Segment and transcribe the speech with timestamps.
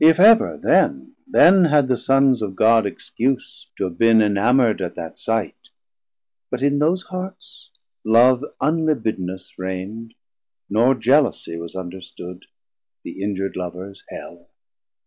[0.00, 4.94] if ever, then, Then had the Sons of God excuse to have bin Enamour'd at
[4.96, 5.70] that sight;
[6.50, 7.70] but in those hearts
[8.04, 10.12] Love unlibidinous reign'd,
[10.68, 12.44] nor jealousie Was understood,
[13.04, 14.50] the injur'd Lovers Hell.